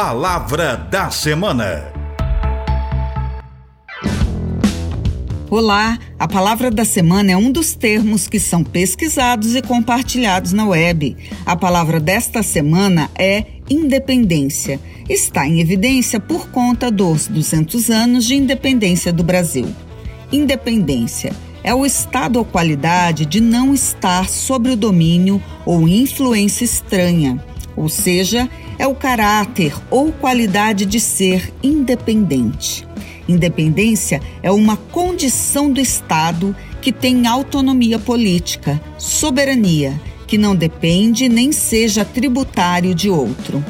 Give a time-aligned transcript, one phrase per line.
[0.00, 1.92] Palavra da Semana.
[5.50, 10.68] Olá, a palavra da semana é um dos termos que são pesquisados e compartilhados na
[10.68, 11.16] web.
[11.44, 14.78] A palavra desta semana é independência.
[15.08, 19.66] Está em evidência por conta dos 200 anos de independência do Brasil.
[20.30, 21.32] Independência
[21.64, 27.44] é o estado ou qualidade de não estar sob o domínio ou influência estranha,
[27.74, 28.48] ou seja,
[28.78, 32.86] é o caráter ou qualidade de ser independente.
[33.28, 41.52] Independência é uma condição do Estado que tem autonomia política, soberania, que não depende nem
[41.52, 43.62] seja tributário de outro.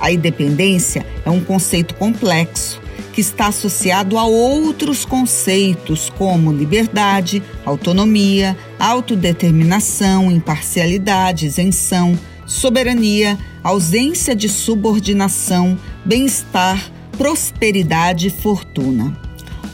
[0.00, 2.80] A independência é um conceito complexo
[3.12, 14.48] que está associado a outros conceitos como liberdade, autonomia, autodeterminação, imparcialidade, isenção, soberania, ausência de
[14.48, 19.16] subordinação, bem-estar, prosperidade e fortuna.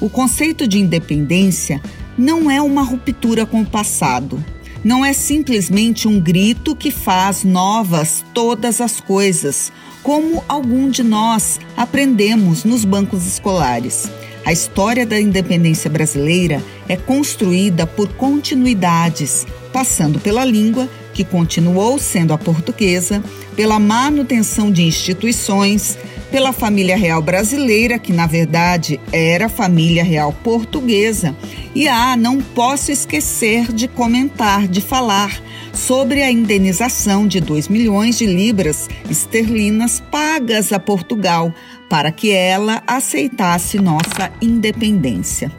[0.01, 1.81] O conceito de independência
[2.17, 4.45] não é uma ruptura com o passado.
[4.85, 11.59] Não é simplesmente um grito que faz novas todas as coisas, como algum de nós
[11.77, 14.09] aprendemos nos bancos escolares.
[14.45, 22.33] A história da independência brasileira é construída por continuidades, passando pela língua, que continuou sendo
[22.33, 23.21] a portuguesa,
[23.57, 25.99] pela manutenção de instituições,
[26.31, 31.35] pela família real brasileira, que na verdade era família real portuguesa.
[31.75, 38.17] E ah, não posso esquecer de comentar, de falar sobre a indenização de 2 milhões
[38.17, 41.53] de libras esterlinas pagas a Portugal
[41.91, 45.51] para que ela aceitasse nossa independência.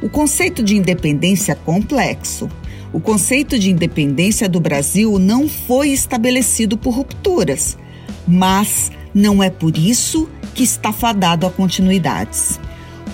[0.00, 2.48] O conceito de independência é complexo.
[2.92, 7.76] O conceito de independência do Brasil não foi estabelecido por rupturas,
[8.26, 12.58] mas não é por isso que está fadado a continuidades.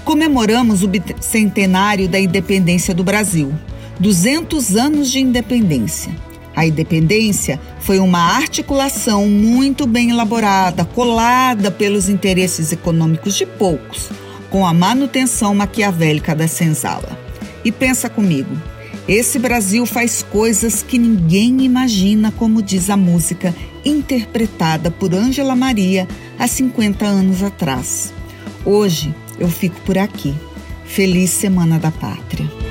[0.05, 3.53] Comemoramos o centenário da independência do Brasil,
[3.99, 6.15] 200 anos de independência.
[6.55, 14.09] A independência foi uma articulação muito bem elaborada, colada pelos interesses econômicos de poucos,
[14.51, 17.19] com a manutenção maquiavélica da senzala.
[17.65, 18.55] E pensa comigo,
[19.07, 23.55] esse Brasil faz coisas que ninguém imagina, como diz a música
[23.85, 28.13] interpretada por Ângela Maria há 50 anos atrás.
[28.65, 30.35] Hoje eu fico por aqui.
[30.87, 32.64] Feliz Semana da Pátria.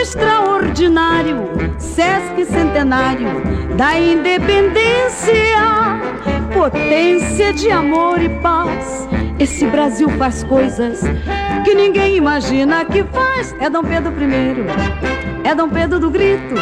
[0.00, 3.28] Extraordinário, Sesc centenário
[3.76, 5.34] da independência,
[6.52, 9.08] potência de amor e paz.
[9.38, 11.00] Esse Brasil faz coisas
[11.64, 13.54] que ninguém imagina que faz.
[13.60, 16.54] É Dom Pedro I, é Dom Pedro do grito.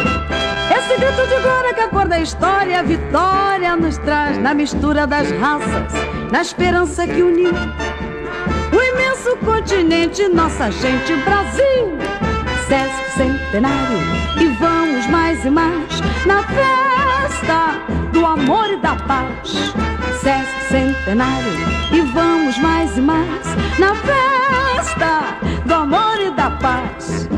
[0.75, 5.07] Esse grito de glória que a cor da história, a vitória nos traz na mistura
[5.07, 5.93] das raças,
[6.31, 12.26] na esperança que uniu o imenso continente, nossa gente, Brasil.
[12.67, 13.97] Sesc centenário
[14.41, 17.79] e vamos mais e mais na festa
[18.11, 19.73] do amor e da paz.
[20.21, 21.53] Sesc centenário
[21.93, 23.45] e vamos mais e mais
[23.79, 27.29] na festa do amor e da paz.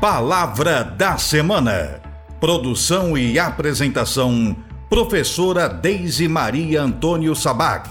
[0.00, 2.01] Palavra da Semana.
[2.42, 4.56] Produção e apresentação:
[4.90, 7.88] Professora Deise Maria Antônio Sabac,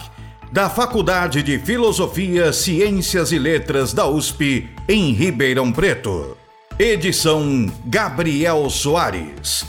[0.52, 6.36] da Faculdade de Filosofia, Ciências e Letras da USP, em Ribeirão Preto.
[6.78, 9.66] Edição: Gabriel Soares.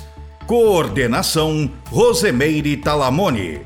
[0.49, 3.61] Coordenação: Rosemeire Talamone.